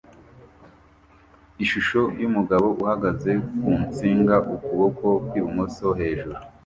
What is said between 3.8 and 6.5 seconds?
nsinga ukuboko kwi bumoso hejuru